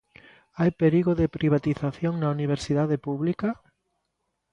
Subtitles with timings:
[0.59, 3.49] Hai perigo de privatización na Universidade pública?